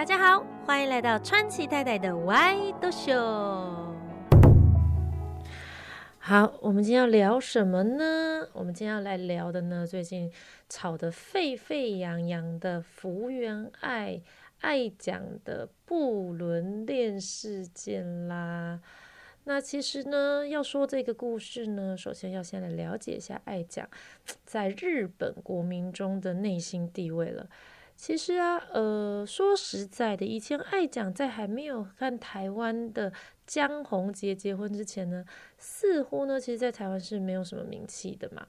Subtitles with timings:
[0.00, 3.12] 大家好，欢迎来到川崎太太的 Why 都秀。
[6.18, 8.48] 好，我们今天要聊什么呢？
[8.54, 10.32] 我们今天要来聊的呢，最近
[10.70, 14.22] 吵得沸沸扬扬的福原爱
[14.60, 18.80] 爱讲的不伦恋事件啦。
[19.44, 23.86] 那其实呢，要说这个故事呢，首先要先来了解一下爱讲
[24.46, 27.50] 在日本国民中的内心地位了。
[28.00, 33.12] 其实啊，呃，说实在的，以前爱讲在还没有和台湾的
[33.46, 35.22] 江宏杰结婚之前呢，
[35.58, 38.46] 似乎呢，其实在台湾是没有什么名气的嘛。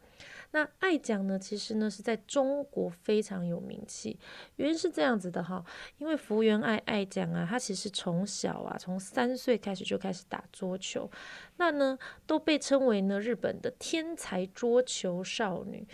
[0.51, 4.17] 那爱讲呢，其实呢是在中国非常有名气，
[4.55, 5.65] 原因是这样子的哈，
[5.97, 11.11] 因为福原爱爱讲啊，她其实从小啊，从三岁开始就开始打桌球，
[11.57, 15.85] 那呢都被称为呢日本的天才桌球少女。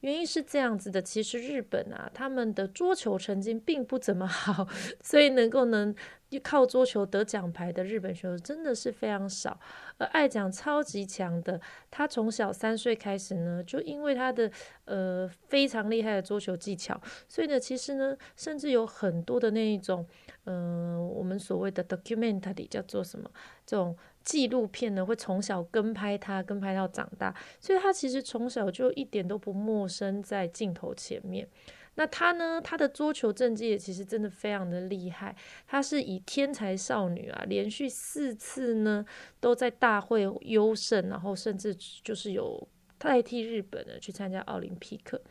[0.00, 4.68] 原因是这样子的，其实日本啊，他们的桌球成绩并不怎么 好，
[5.00, 5.94] 所以能够能
[6.42, 9.58] 靠桌球得奖牌的日本选手真的是非常少。
[9.98, 14.50] 而爱讲超级强的，他从小三岁开始呢，就因为他的
[14.84, 20.06] 呃非常厉害的桌球技巧，所以呢，其实呢，甚至有很多的那一种，
[20.44, 23.30] 嗯，我们所谓的 documentary 叫做什么
[23.64, 23.96] 这种。
[24.26, 31.48] 纪录片呢，会从小跟拍他，跟拍到长大，所以他其实从小就一点都不陌生在镜头前面。
[31.94, 35.34] 那他呢，他的桌球政绩也其实真的非常的厉害，
[35.66, 39.06] 他是以天才少女啊，连续四次呢
[39.38, 45.22] 都在大会优胜，然后甚至就是有代替日本的去参加奥林匹克。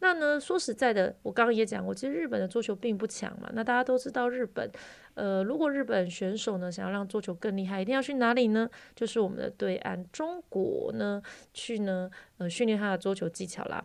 [0.00, 3.50] 那呢，说实在的，我刚刚也讲过，其实日本的桌球并不强嘛。
[3.52, 4.70] 那大家都知道，日本，
[5.14, 8.68] 呃，如果日本选手呢想要让桌球更厉害，一定要去哪里呢？
[8.96, 13.84] 就是我们的对岸中国呢，去呢，呃，训练他的桌球技巧啦。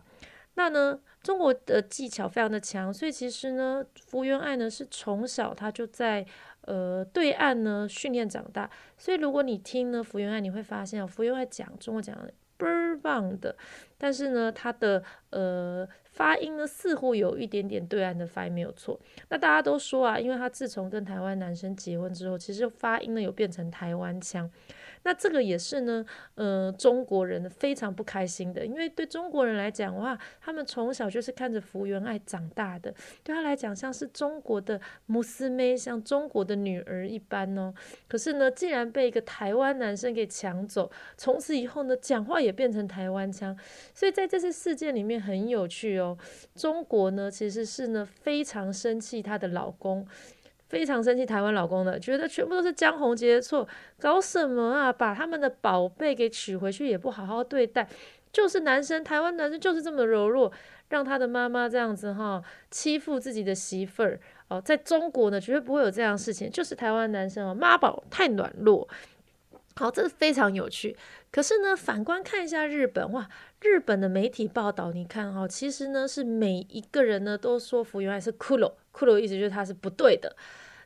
[0.54, 6.24] 那呢，中国的技巧非常的强，所以其实呢，福原爱呢是从小他就在
[6.62, 8.70] 呃对岸呢训练长大。
[8.96, 12.16] 所以如果你听呢福原爱，你会发现啊，福原爱讲中国讲
[12.56, 13.56] 倍儿棒的，
[13.98, 15.88] 但是呢，他的呃。
[16.16, 18.98] 发音呢，似乎有一点点对岸的发音没有错。
[19.28, 24.50] 那大家都说啊，因为他自从跟台湾男生结婚之后，其实发音呢有变成台湾腔。
[25.06, 37.72] 那这个也是呢，呃，中国人非常不开心的，因为对中国人来讲的话，他们从小就是看着福原爱长大的，对他来讲像是中国的穆斯妹，像中国的女儿一般哦。
[38.08, 43.56] 可是呢，竟然被一个台湾男生给抢走，从此以后呢，讲话也变成台湾腔。
[43.94, 46.18] 所以在这次事件里面很有趣哦，
[46.56, 50.04] 中国呢其实是呢非常生气她的老公。
[50.68, 53.66] 非常生气台湾老公的，觉得全部都是江宏杰的错，
[54.00, 54.92] 搞什么啊？
[54.92, 57.88] 把他们的宝贝给娶回去也不好好对待，
[58.32, 60.50] 就是男生，台湾男生就是这么柔弱，
[60.88, 64.18] 让他的妈妈这样子哈欺负自己的媳妇儿
[64.48, 68.88] 哦，在中国呢绝对不会有这样的事情，就是台湾男生哦妈宝太软弱，
[69.78, 70.96] 好，这是非常有趣。
[71.30, 73.28] 可是呢，反观看一下日本哇，
[73.60, 78.72] 日本的媒体报道，你看哈，其实呢是每一个人呢都说服原来是骷髅。
[78.94, 80.34] 骷髅意思就是他是不对的，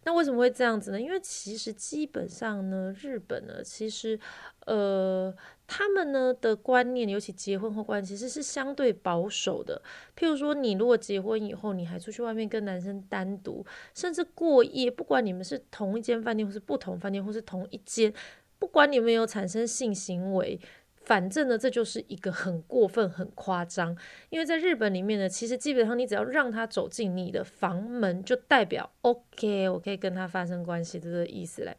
[0.04, 1.00] 那为什么会这样子呢？
[1.00, 4.18] 因为其实基本上呢，日本呢，其实
[4.66, 5.32] 呃，
[5.68, 9.80] 他们呢的观念，尤其结婚后观念，其实是相对保守的。
[10.18, 13.64] 譬如说，你如果结婚以后，你还出去外面跟男生单独，
[13.94, 18.12] 甚至过夜，不管你们是同一间饭店，或是不同饭店，或是同一间，
[18.60, 20.60] 不管你们有产生性行为。
[21.02, 23.96] 反正呢，这就是一个很过分、很夸张。
[24.28, 31.74] 因为在日本里面呢，其实基本上你只要让他走进你的房门，就代表 OK，我可以跟他发生关系的这个意思嘞。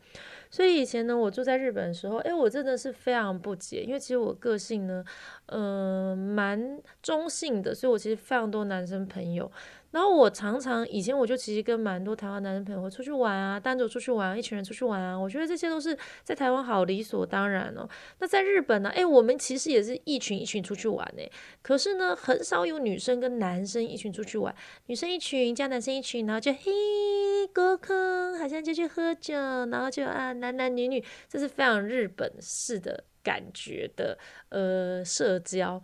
[0.49, 5.05] 所以以前呢，我住在日本的时候，哎，我真的是非常不解，因为其实我个性呢，
[5.45, 9.49] 嗯，蛮中性的，所以我其实非常多男生朋友。
[9.91, 17.87] 然后我常常以前我就其实跟蛮多台湾男生朋友会出去玩啊，单独出去玩，一群人出去玩啊，我觉得这些都是在台湾好理所当然哦。
[18.19, 21.29] 那在日本呢，哎，我们其实也是一群一群出去玩哎，
[21.61, 24.55] 可是呢，很少有女生跟男生一群出去玩，
[24.85, 26.71] 女生一群加男生一群，然后就嘿
[27.53, 34.17] 过坑，好像就去喝酒，然后就啊男男女女，这是非常日本式的感觉的
[34.49, 35.81] 呃社交。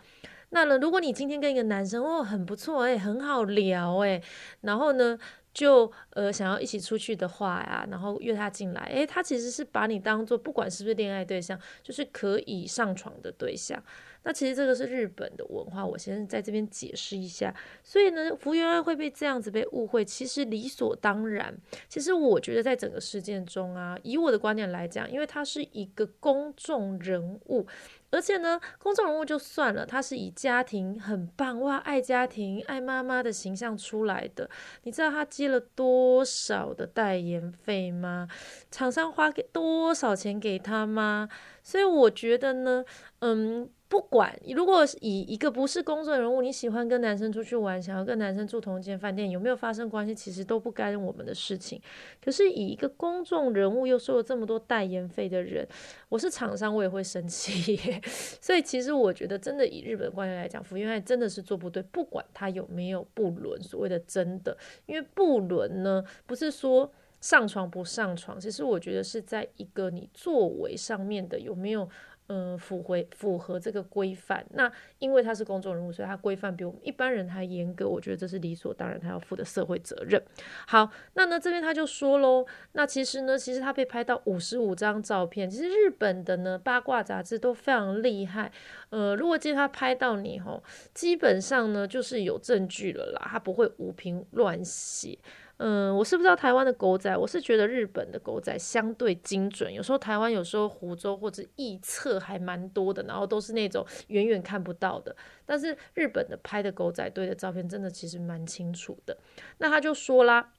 [0.49, 4.21] 那呢，如果你今天跟一个男生哦很不错哎，很好聊哎，
[4.61, 5.17] 然后呢
[5.53, 13.81] 就呃想要一起出去的话呀，然后约他进来，哎，他其实是把你当做不管是不是恋爱对象，就是可以上床的对象。
[14.27, 17.55] 那其实这个是日本的文化，我先在这边解释一下。
[17.81, 21.57] 所以呢，福原爱会被这样子被误会，其实理所当然。
[21.87, 27.65] 其实我觉得在整个事件中啊，以我的观点来讲，因为他是一个公众人物。
[28.09, 34.49] 而且呢，公众人物就算了，他是以家庭很棒哇，爱家庭、爱妈妈的形象出来的。
[34.83, 38.27] 你知道他接了多少的代言费吗？
[38.69, 41.29] 厂商花给多少钱给他吗？
[41.63, 42.83] 所以我觉得呢，
[43.19, 43.69] 嗯。
[43.89, 51.81] 不管如果以一个不是公众人物，你喜欢跟男生出去玩，想要跟男生住同一间饭店，有没有发生关系，其实都不干我们的事情。
[52.21, 55.65] 可是以一个公众人物又收了这么多代言费的人，
[56.09, 57.79] 我是厂商，我也会生气。
[58.41, 61.81] 所以其实我觉得，真的以日本观念来讲，福原爱真的是做不对。
[61.83, 66.91] 不管他有没有不伦，所谓的真的，因为不伦呢，不是说
[67.21, 71.87] 上床不上床，其实我觉得是在一个你作为上面的有没有。
[72.27, 74.45] 嗯，符合符合这个规范。
[74.51, 77.87] 那因为他是公众人物，所以他规范比我们一般人还严格。
[77.87, 80.21] 我觉得这是理所当然，他要负的社会责任。
[80.67, 85.49] 好，那呢这边他就说喽，那其实呢，其实他被拍到五十五张照片。
[85.49, 88.51] 其实日本的呢八卦杂志都非常厉害。
[88.89, 90.61] 呃，如果今天他拍到你吼，
[90.93, 95.17] 基本上呢就是有证据了啦，他不会无凭乱写。
[95.57, 99.73] 嗯，我是不知道台湾的狗仔，我是觉得日本的狗仔相对精准。
[99.73, 105.15] 有时候台湾有时候湖州或者臆测还蛮多的，然后都是那种远远看不到的。
[105.45, 109.17] 但是日本的拍的狗仔队的照片真的其实蛮清楚的。
[109.57, 110.53] 那他就说啦。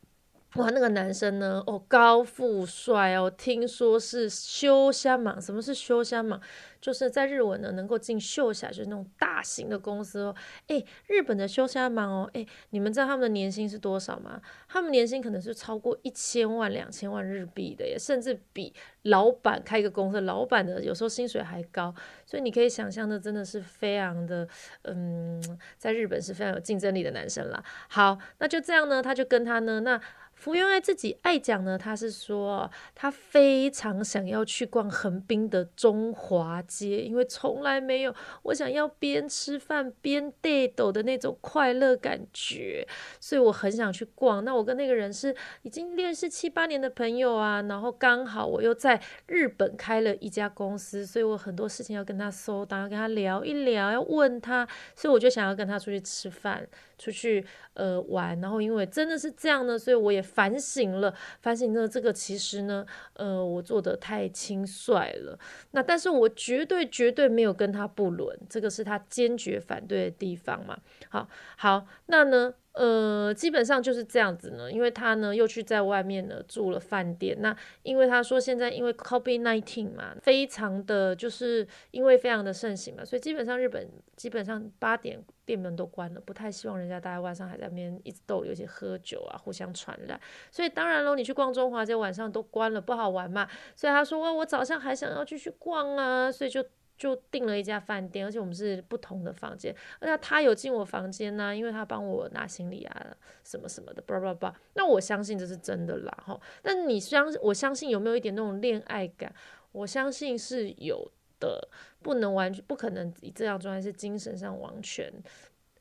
[0.55, 1.63] 哇，那个男生呢？
[1.67, 5.41] 哦，高富帅哦，听说是修香芒。
[5.41, 6.41] 什么是修香芒？
[6.81, 10.35] 就是在日文呢，能够进秀下，就是那种大型的公司哦。
[10.69, 14.41] 诶，日本的修香芒哦，诶，你们知道他们的年薪是多少吗？
[14.67, 18.73] 他们年薪可能是超过一千万、两千万日币的，也甚至比
[19.03, 21.95] 老板开一个公司，老板的有时候薪水还高。
[22.25, 24.49] 所以你可以想象的，真的是非常的，
[24.83, 25.43] 嗯，
[25.77, 27.63] 在日本是非常有竞争力的男生啦。
[27.89, 30.01] 好，那就这样呢，他就跟他呢，那。
[30.39, 38.15] 福原爱自己爱讲呢，他是说他非常想要去逛横滨的中华街，因为从来没有
[38.45, 42.87] 我想要边吃饭边 date 的那种快乐感觉，
[43.19, 44.45] 所以我很想去逛。
[44.45, 56.65] 那我跟那个人是已经认识七八年的朋友啊，然后刚好我又在日本开了一家公司，所以我很多事情要跟他说，当要跟他聊一聊，要问他，所以我就想要跟他出去吃饭。
[56.99, 62.85] 出去呃玩，然后因为真的是这样呢，所以我也反省了，反省了这个其实呢，
[63.15, 65.39] 呃，我做的太轻率了。
[65.71, 70.77] 那但是我绝对绝对没有跟他不伦，这个是他坚决反对的地方嘛。
[71.09, 72.55] 好，好，那呢？
[72.79, 77.37] 呃，基本上就是这样子呢，因为他呢又去在外面呢住了饭店。
[77.41, 90.21] 那因为他说现在因为 COVID nineteen 嘛，非常的就是因为非常的盛行嘛，所以基本上日本基本上八点店门都关了，不太希望人家大家晚上还在那边一直逗留，些喝酒啊，互相传染。
[90.53, 93.49] 所以当然喽，你去逛中华街晚上都关了，不好玩嘛。
[93.75, 96.65] 所以他说，我早上还想要继续逛啊，所以就。
[96.99, 104.53] 就订了一家饭店，而且我们是不同的房间，那他有进我房间呢，因为他帮我拿行李啊，什么什么的，叭叭叭。
[104.75, 106.39] 那我相信这是真的啦，哈。
[106.61, 109.33] 但你相，我相信有没有一点那种恋爱感？
[109.71, 111.09] 我相信是有
[111.39, 111.69] 的，
[112.03, 115.13] 不能完全不可能以这样状态是精神上完全，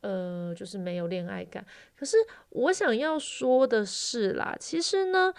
[0.01, 1.65] 呃，就是没有恋爱感。
[1.95, 2.15] 可是
[2.49, 5.33] 我想要说的是啦，其实呢。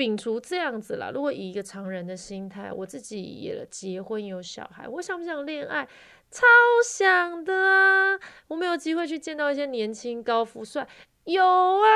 [0.00, 5.86] 摒除这样子啦，如果以一个常人的心态，我自己也结婚有小孩，我想不想恋爱？
[6.30, 6.46] 超
[6.86, 8.18] 想的啊！
[8.48, 10.88] 我没有机会去见到一些年轻高富帅，
[11.24, 11.86] 有啊，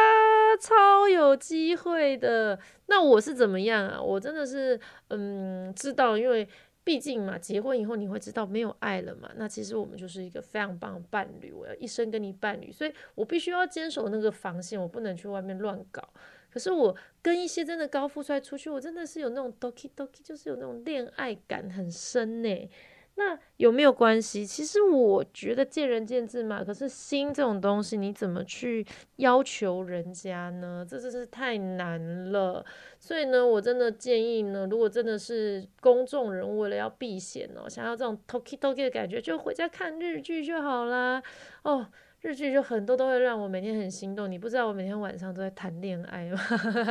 [0.61, 2.59] 超有机会的。
[2.89, 4.03] 那我是怎么样啊？
[4.03, 6.47] 我真的是，嗯，知道，因为
[6.83, 9.31] 毕竟嘛，结婚以后你会知道没有爱了嘛。
[9.37, 16.07] 那其实我们就是一个非常棒的伴侣，我要一生跟你伴侣，所以我必须要坚守那个防线，我不能去外面乱搞。
[16.55, 22.71] 可是我跟一些真的高富帅出去，我真的是有那种 doki doki，就是有那种恋爱感很深呢。
[23.17, 24.47] 那有没有关系？
[24.47, 26.63] 其实我觉得见仁见智嘛。
[26.63, 30.87] 可是心这种东西，你怎么去要求人家呢？
[30.89, 32.65] 这真是太难了。
[33.01, 41.21] 所以呢，我真的建议呢，如果真的是公众人物，为了要避嫌哦，想要这种 toki toki 的感觉，就回家看日剧就好啦。
[41.65, 41.89] 哦。
[42.25, 46.39] 日剧就很多都会让我每天很心动，你不知道我每天晚上都在谈恋爱吗？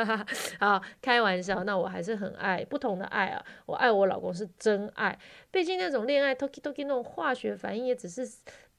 [0.62, 5.18] 好，开玩笑，那我还是很爱不同的爱啊，我爱我老公是真爱，
[5.50, 8.30] 毕竟那种恋爱 toki toki 那种化学反应也只是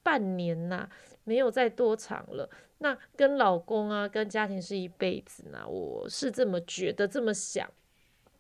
[0.04, 0.88] 半年呐，
[1.25, 2.49] 没有再多长了。
[2.78, 7.68] 那跟老公啊，跟家庭是一辈子呐，我是这么觉得，这么想。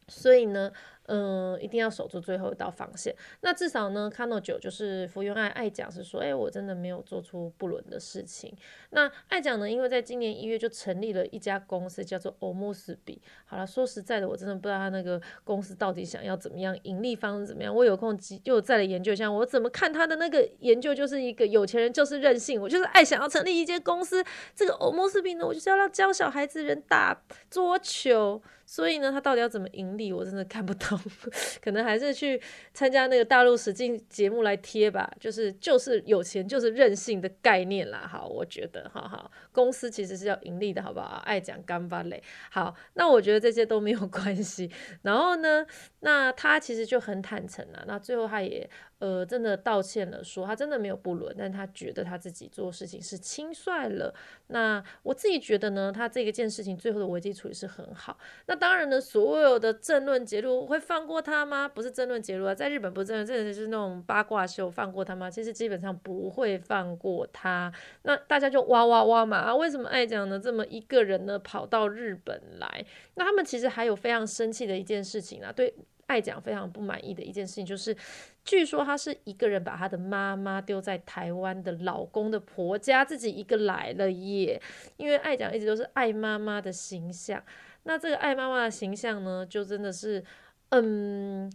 [0.06, 0.70] 所以呢，
[1.06, 3.14] 嗯，一定要守住最后一道防线。
[3.42, 8.54] 那至少呢，卡诺九就是福原爱爱讲是说，哎，我真的没有做出不伦的事情。
[8.90, 13.20] 那爱讲呢，因为在今年一月就成立了一家公司，叫做欧姆斯比。
[13.44, 17.74] 好了，说实在的，我真的不知道他那个公司到底想要怎么样，盈利方式怎么样。
[17.74, 19.30] 我有空就再来研究一下。
[19.30, 24.24] 我怎么看他的那个研究，就是一个有钱人就是任性，我就是爱想要成立一间公司。
[24.54, 28.40] 这个欧姆斯比呢，我就是要让教小孩子人打桌球。
[28.66, 30.98] 所以呢，他到底要怎么盈利，我真的看不懂。
[31.62, 32.40] 可能还是去
[32.72, 38.08] 参加那个大陆实境节目来贴吧，就是就是有钱就是任性的概念啦。
[38.10, 41.22] 好，我觉得，好好，公司其实是要盈利的，好不好？
[41.24, 42.22] 爱讲干巴嘞。
[42.50, 44.70] 好，那我觉得这些都没有 关系。
[45.02, 45.66] 然后呢，
[46.00, 47.84] 那他其实就很坦诚啊。
[47.86, 48.68] 那最后他也。
[49.00, 54.14] 呃，真的道歉了，说他真的没有不伦，但他觉得他自己做事情是轻率了。
[54.46, 58.16] 那我自己觉得呢，他这个件事情最后的危机处理是很好。
[58.46, 61.68] 那当然呢，所有的争论揭露会放过他吗？
[61.68, 65.30] 不是争论揭露啊，在日本不是争论，真的是那种八卦秀，放过他吗？
[65.30, 67.70] 其实基本上不会放过他。
[68.04, 70.40] 那大家就哇哇哇嘛啊，为什么爱讲呢？
[70.40, 72.86] 这么一个人呢跑到日本来？
[73.16, 75.74] 那他们其实还有非常生气的一件事情啊，对。
[76.06, 77.96] 爱讲非常不满意的一件事情，就是
[78.44, 84.60] 据说他是一个人把他的妈妈丢在台湾的老公的婆家，自己一个来了耶。
[84.98, 87.42] 因为爱讲一直都是爱妈妈的形象，
[87.84, 90.24] 那这个爱妈妈的形象呢，就真的是，
[90.70, 91.50] 嗯。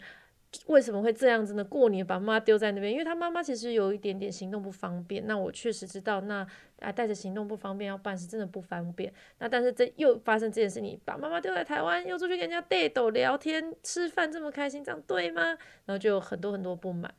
[0.66, 1.64] 为什么会这样子呢？
[1.64, 5.28] 过年把妈妈丢在那边，因为他妈妈其实有一点点行动不方便。
[5.28, 6.44] 那我确实知道，那
[6.80, 9.14] 啊带着行动不方便要办事真的不方便。
[9.38, 15.44] 那但是这又发生这件事，你把妈妈丢在台湾，又出去跟人家 d a t 聊天吃饭这么开心，这样对吗？
[15.86, 17.14] 然后就有很多很多不满。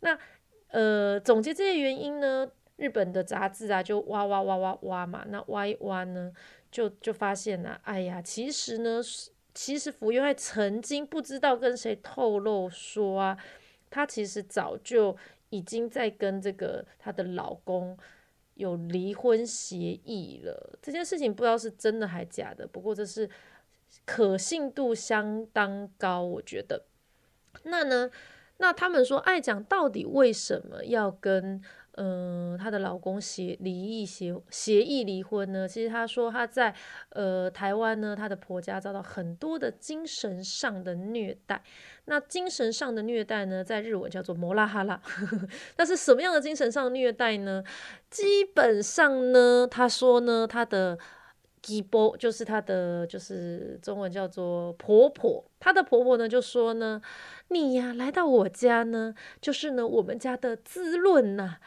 [0.00, 0.18] 那
[0.68, 6.32] 呃总结这些原因呢，日本的杂志啊就挖挖挖挖挖嘛，那挖一挖呢，
[6.70, 9.00] 就就发现呢，哎呀，其实呢。
[9.52, 13.36] 其实福原爱曾经不知道跟谁透露说啊，
[13.90, 15.14] 她其实早就
[15.48, 17.98] 已经在跟这个她的老公
[18.54, 20.78] 有离婚协议了。
[20.80, 23.28] 这件事情不知道是真的还假的，不过这是
[24.06, 26.84] 可信度相当高，我觉得。
[27.64, 28.08] 那呢，
[28.58, 31.60] 那他们说爱讲到底为什么要跟？
[32.02, 35.68] 嗯，她的老公协离异协协议离婚呢？
[35.68, 36.74] 其实她说她在
[37.10, 41.62] 呃台湾呢，她的婆家遭到很多的精神上的虐待。
[42.06, 44.98] 那精神上的虐待呢，在日文叫做摩拉哈拉。
[45.76, 47.62] 那是什么样的精神上虐待呢？
[48.08, 50.98] 基本上呢，她说呢，她的
[51.60, 55.44] 吉波就是她的就是中文叫做婆婆。
[55.60, 57.02] 她的婆婆呢就说呢，
[57.48, 61.58] 你呀来到我家呢，就是呢我们家的滋润呐。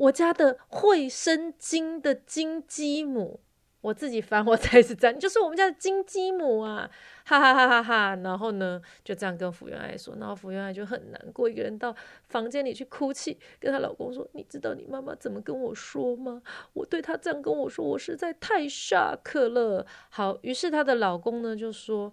[0.00, 3.40] 我家的会生金的金鸡母，
[3.82, 6.90] 我自己翻我才是真，就是我们家的金鸡母啊，
[7.24, 8.16] 哈哈哈哈哈！
[8.24, 11.94] 然后呢，就这样跟福原爱说，然后福原爱就很难过，一个人到
[12.28, 16.40] 房间里去哭泣，跟她老公说：“你知道你妈妈怎么跟我说吗？
[16.72, 22.10] 我对她这样跟我说，我实在太 shock 了。”好，于是她的老公呢就说：“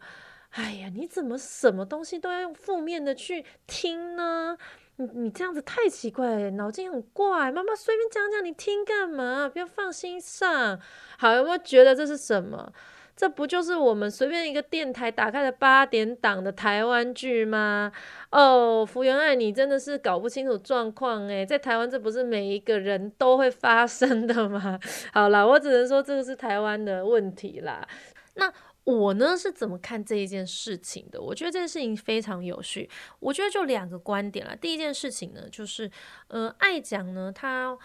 [0.57, 4.57] 哎呀，你怎么什么东西都要用负面的去听呢？”
[4.99, 7.51] 你你这样子太奇怪，脑筋很怪。
[7.51, 9.47] 妈妈随便讲讲，你听干嘛？
[9.47, 10.79] 不要放心上。
[11.19, 12.73] 好，有没有觉得这是什么？
[13.15, 17.91] 这不就是我们随便一个电台打开的八点档的台湾剧吗？
[18.31, 24.79] 哦，福原爱，你真的是搞不清楚状况诶，在台湾这不是每一个人都会发生的吗？
[25.13, 27.87] 好了，我只能说这个是台湾的问题啦。
[28.33, 28.51] 那。
[28.87, 31.21] 我呢是怎么看这一件事情的？
[31.21, 32.89] 我觉得这件事情非常有趣。
[33.19, 34.55] 我觉得就两个观点了。
[34.55, 35.91] 第一件事情呢，就是，
[36.29, 37.77] 呃，爱讲呢，她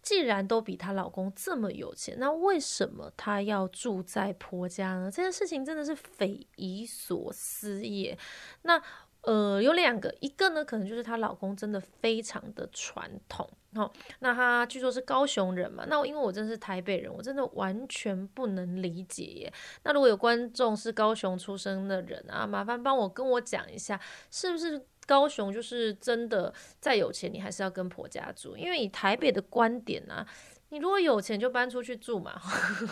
[0.00, 5.10] 既然都比她老公这么有钱，那为什么她要住在婆家呢？
[5.10, 8.16] 这件事情真的是匪夷所思耶。
[8.62, 8.80] 那。
[9.28, 19.52] 呃，有两个，一个呢，可能就是她老公真的非常的传统，哦，那他据说是高雄人嘛，那因为我真的是台北人，我真的完全不能理解耶。
[19.82, 28.56] 那如果有观众是高雄出生的人啊，麻烦帮我跟我讲一下，是不是高雄就是真的再有钱，你还是要跟婆家住？
[28.56, 30.26] 因为以台北的观点呢。
[30.70, 32.38] 你如果有钱就搬出去住嘛，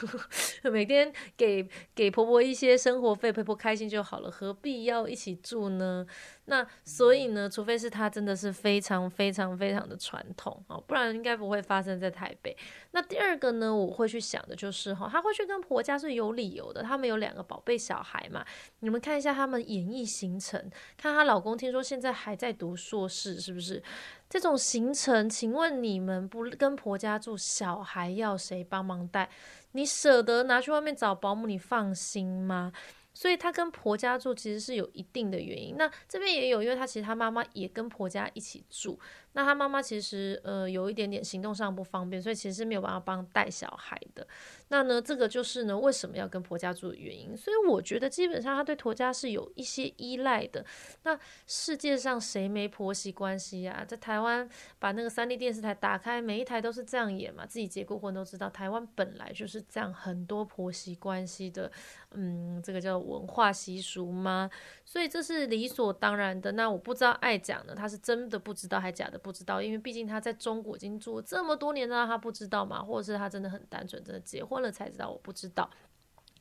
[0.73, 6.07] 每天给给婆婆一些生活费，婆婆开心就好了，何必要一起住呢？
[6.47, 12.57] 那所以呢，除非是他真的是非常非常非常的传统啊，不然应该不会发生在台北。
[12.93, 18.45] 那第二个呢，我会去想的就是哈，他会去跟婆家是有理由的，他们有两个宝贝小孩嘛。
[18.79, 23.83] 你们看一下他们演艺行程，看她老公听说现在还在读硕士，是不是？
[24.29, 29.29] 这种行程，请问你们不跟婆家住，小孩要谁帮忙带？
[29.73, 32.73] 你舍得拿去外面找保姆，你放心吗？
[33.17, 35.75] 所以她跟婆家住其实是有一定的原因。
[35.79, 39.01] 那这边也有，因为她其实她妈妈也跟婆家一起住。
[39.37, 44.27] 那他妈妈其实呃有一点点行动上不方便，所以其实是没有办法帮带小孩的。
[44.69, 47.37] 那呢，这个就是呢为什么要跟婆家住的原因。
[47.37, 50.65] 所以我觉得基本上她对婆家是有一些依赖的。
[51.03, 51.17] 那
[51.47, 53.85] 世界上谁没婆媳关系呀？
[53.87, 57.45] 在台湾把那个三 D 电视台打开，每一台都是这样演嘛。
[57.45, 61.71] 自己结过婚都知道，台湾本来就是这样很多婆媳关系的，
[62.13, 64.49] 嗯，这个叫文化习俗吗？
[64.83, 66.53] 所以这是理所当然的。
[66.53, 72.81] 那我不知道爱讲的他是真的不知道还假的不知道，因为毕竟他在中国已经住这么多年了，他不知道嘛？
[72.81, 75.11] 或者是他真的很单纯，真的结婚了才知道？
[75.11, 75.69] 我不知道。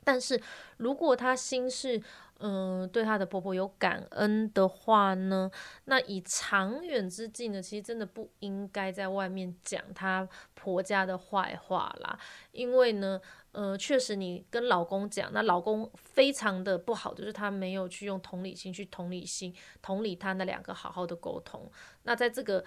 [0.05, 0.41] 但是
[0.77, 2.01] 如果他心是
[2.39, 5.51] 嗯对他的婆婆有感恩的话呢，
[5.85, 12.17] 那以长远之计呢，其实真的不应该在外面讲她婆家的坏话啦，
[12.53, 13.19] 因为呢。
[13.57, 21.71] 呃，确实，你跟老公讲，那老公非常的不好，就是他没有去用同理心去同理心同理他那两个好好的沟通。
[22.03, 22.61] 那在这个。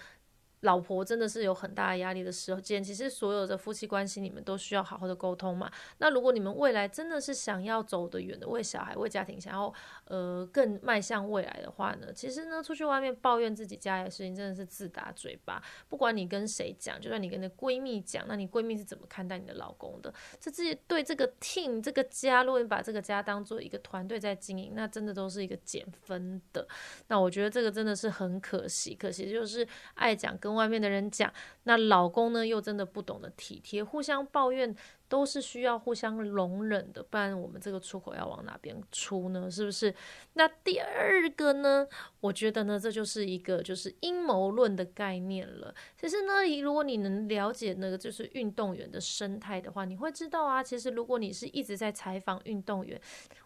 [0.62, 5.70] 老婆真的是有很大的压力的时间，其实所有的夫妻关系，你们都需要好好的沟通嘛。
[5.98, 9.72] 那如果你们未来真的是想要走得远的，为小孩、为家庭，想要
[10.06, 15.62] 呃更迈向未来的话呢，其实呢，出去外面抱怨自己家里的事情，真的是自打嘴巴。
[15.88, 20.12] 不管你跟谁讲，就算你跟你闺蜜讲，那你闺蜜是怎么看待你的老公的？
[20.40, 26.66] 这自己对这个 team 这个家，如果你把这个家当做一个团队在经营，那真的都是一个减分的。
[27.06, 30.47] 那我觉得这个真的是很可惜，可惜就是爱讲跟。
[30.48, 31.30] 跟外面的人讲，
[31.64, 34.74] 那老公呢又真的不懂得体贴，互相抱怨
[35.06, 39.50] 都是需要互相容忍的，不然我们这个出口要往哪边出呢？
[39.50, 39.94] 是不是？
[40.32, 41.86] 那第二个呢？
[42.20, 45.74] 我觉得呢，这就是一个就是阴谋论的概念了。
[46.00, 52.98] 其实呢，如果你能了解那个就是运动员的生态的话，你会知道啊，其实如果你是一直在采访运动员，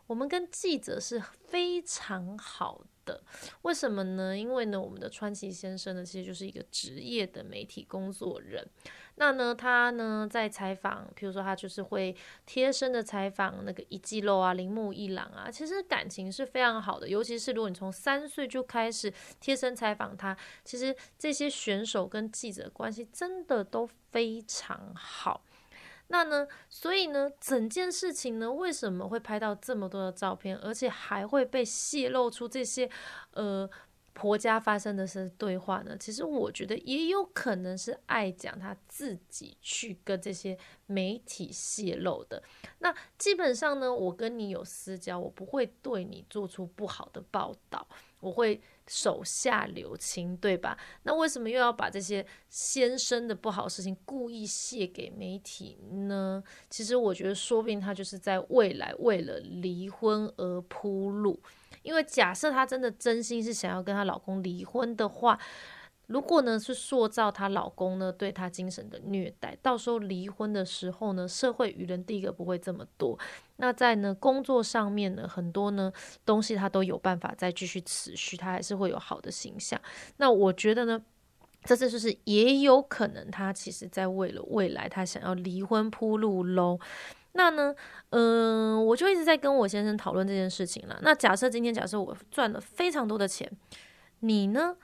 [0.06, 2.84] 我们跟记者是非常好。
[3.04, 3.22] 的，
[3.62, 4.36] 为什么呢？
[4.36, 8.66] 因为呢，我们的川崎先生呢，其实就是一个职业的媒体工作人。
[9.16, 12.16] 那呢，他呢在采访，比如说他就是会
[12.46, 17.06] 贴身的采访那个一季露啊、铃木一朗啊，其实感情是非常好的。
[17.06, 25.44] 尤其是如果你从三岁就开始贴身采访他，其实这些选手跟记者关系真的都非常好。
[26.12, 26.46] 那呢？
[26.68, 32.90] 所以呢，整件事情呢，为什么会拍到这么多的照片，而且还会被泄露出这些，
[33.30, 33.66] 呃，
[34.12, 35.96] 婆家发生的是对话呢？
[35.98, 42.42] 其实我觉得也有可能是爱讲他自己去跟这些媒体泄露的。
[42.80, 47.88] 那基本上呢，我跟你有私交，我不会对你做出不好的报道，
[48.20, 48.60] 我会。
[48.86, 50.78] 手下留情，对吧？
[51.04, 56.42] 那为什么又要把这些先生的不好事情故意泄给媒体呢？
[56.68, 61.40] 其实我觉得，说不定他就是在未来为了离婚而铺路。
[61.82, 65.38] 因为假设她真的真心是想要跟她老公离婚的话。
[66.12, 73.18] 如果呢是塑造她老公呢对她精神的虐待，到时候离婚的时候呢，社会舆论第一个不会这么多。
[73.56, 75.90] 那在呢工作上面呢，很多呢
[76.26, 79.80] 东西她都有办法再继续持续，她还是会有好的形象。
[80.18, 81.02] 那我觉得呢，
[81.64, 86.78] 这次就是也有可能她其实在为了未来她想要离婚铺路喽。
[87.32, 87.74] 那呢，
[88.10, 90.98] 嗯，我就一直在跟我先生讨论这件事情了。
[91.02, 93.50] 那假设今天假设我赚了非常多的钱，
[94.20, 94.76] 你呢？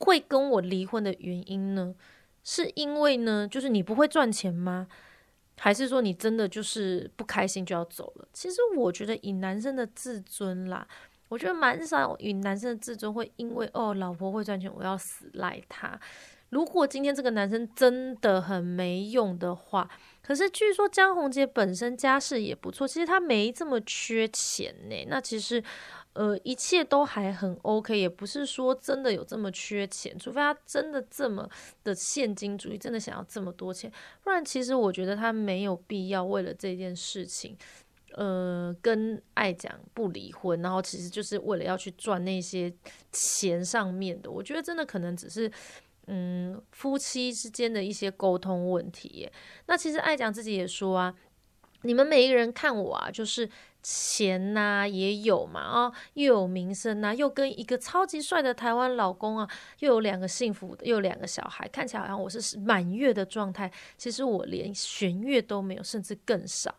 [0.00, 1.94] 会跟我离婚的原因呢，
[2.42, 4.88] 是因为呢，就是你不会赚钱吗？
[5.58, 8.26] 还是说你真的就是不开心就要走了？
[8.32, 10.88] 其实我觉得以男生的自尊啦，
[11.28, 16.00] 我觉得蛮少以男生的自尊会因为哦老婆会赚钱，我要死赖他。
[16.48, 19.88] 如果今天这个男生真的很没用的话，
[20.22, 25.06] 可是据说江宏杰本身家世也不错，其实他没这么缺钱呢。
[25.08, 25.62] 那其实。
[26.20, 31.48] 呃，一切都还很 OK，也不是说真的有这么缺钱，除非他真的这么
[31.82, 33.90] 的现金主义，真的想要这么多钱，
[34.22, 37.56] 不然其实我觉得他没有必要为了这件事情，
[38.16, 42.70] 呃，跟爱讲不离婚，然后其实就是为了要去赚那些
[43.10, 45.50] 钱上面的，我觉得真的可能只是
[46.08, 49.26] 嗯夫妻之间的一些沟通问题。
[49.68, 51.14] 那其实爱讲自己也说啊，
[51.80, 53.48] 你们每一个人看我啊，就是。
[53.82, 66.74] 钱呐也有嘛啊，又有名声呐，又跟一个超级帅的台湾老公啊，又有两个幸福的，又有两个小孩，看起来好像我是满月的状态，其实我连弦月都没有，甚至更少。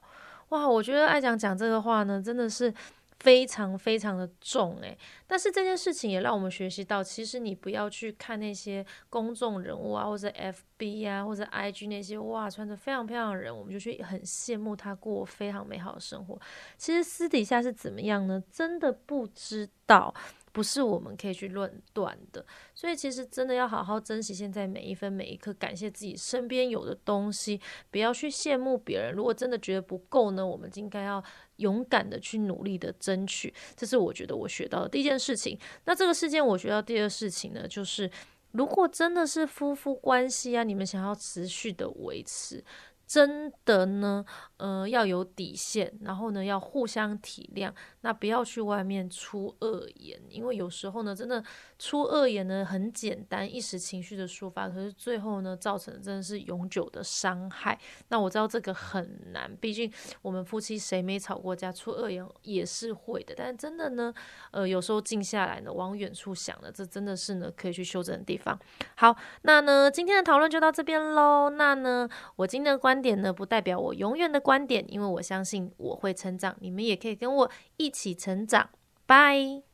[0.50, 2.74] 哇，我觉得爱讲讲这个话呢，真的是
[3.22, 16.40] 非常非常的重诶，但是这件事情也让我们学习到，其实你不要去看那些公众人物啊，或者 FB 啊，或者 IG 那些哇穿着非常漂亮的人，我们就去很羡慕他过非常美好的生活。
[16.78, 18.44] 其实私底下是怎么样呢？
[18.52, 20.12] 真的不知道。
[20.52, 27.60] 不是我们可以去论断的，所以其实真的要好好珍惜现在每一分每一刻，感谢自己身边有的东西，
[27.90, 29.14] 不要去羡慕别人。
[29.14, 31.24] 如果真的觉得不够呢，我们应该要
[31.58, 33.54] 勇敢的去努力的争取。
[33.76, 35.58] 这是我觉得我学到的第一件事情。
[35.86, 38.12] 那这个事件我学到第二事情呢，就是
[38.52, 42.64] 如果真的是夫妇关系啊，你们想要持续的维持。
[43.12, 44.24] 真的呢，
[44.56, 47.70] 呃，要有底线，然后呢，要互相体谅，
[48.00, 51.44] 那不要去外面出恶言，因为有时候呢，真的
[51.78, 57.78] 出恶言呢很简单，一时情绪的抒发，可是最后呢，造成的真的是永久的伤害。
[58.08, 63.36] 那我知道这个很难，毕竟我们夫妻谁没吵过架，出恶言也是会的。
[63.36, 64.14] 但真的呢，
[64.52, 68.58] 呃，有时候静下来呢，往远处想呢，这真的是呢可以去修正的地方。
[68.96, 71.50] 好，那呢，今天的讨论就到这边喽。
[71.50, 78.70] 那呢，我今天的观点呢不代表我永远的观点，因为我相信我会成长，你们也可以跟我一起成长。
[79.06, 79.71] 拜。